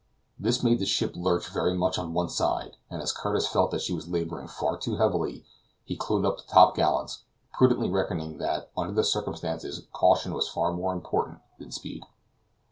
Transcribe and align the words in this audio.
This 0.39 0.63
made 0.63 0.79
the 0.79 0.87
ship 0.87 1.13
lurch 1.15 1.49
very 1.49 1.75
much 1.75 1.99
on 1.99 2.15
one 2.15 2.27
side, 2.29 2.75
and 2.89 3.03
as 3.03 3.11
Curtis 3.11 3.45
felt 3.47 3.69
that 3.69 3.81
she 3.83 3.93
was 3.93 4.07
laboring 4.07 4.47
far 4.47 4.75
too 4.75 4.95
heavily, 4.97 5.45
he 5.85 5.95
clewed 5.95 6.25
up 6.25 6.37
the 6.37 6.51
top 6.51 6.73
gallants, 6.75 7.25
prudently 7.53 7.87
reckoning 7.87 8.39
that, 8.39 8.71
under 8.75 8.95
the 8.95 9.03
circumstances, 9.03 9.85
caution 9.93 10.33
was 10.33 10.49
far 10.49 10.71
more 10.73 10.91
important 10.91 11.37
than 11.59 11.71
speed. 11.71 12.03